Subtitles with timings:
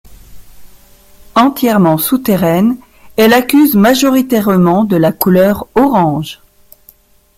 [1.35, 2.75] Entièrement souterraine,
[3.17, 6.39] elle accuse majoritairement de la couleur orange.